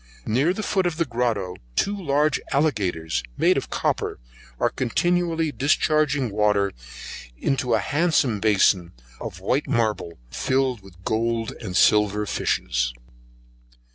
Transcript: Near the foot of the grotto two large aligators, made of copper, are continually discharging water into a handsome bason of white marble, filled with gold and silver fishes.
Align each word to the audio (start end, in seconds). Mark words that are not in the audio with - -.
Near 0.25 0.51
the 0.51 0.63
foot 0.63 0.87
of 0.87 0.97
the 0.97 1.05
grotto 1.05 1.57
two 1.75 1.95
large 1.95 2.39
aligators, 2.51 3.21
made 3.37 3.55
of 3.55 3.69
copper, 3.69 4.17
are 4.59 4.71
continually 4.71 5.51
discharging 5.51 6.31
water 6.31 6.71
into 7.37 7.75
a 7.75 7.79
handsome 7.79 8.39
bason 8.39 8.93
of 9.19 9.39
white 9.41 9.67
marble, 9.67 10.17
filled 10.31 10.81
with 10.81 11.03
gold 11.03 11.51
and 11.61 11.77
silver 11.77 12.25
fishes. 12.25 12.95